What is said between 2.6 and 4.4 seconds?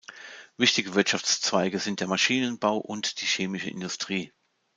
und die chemische Industrie.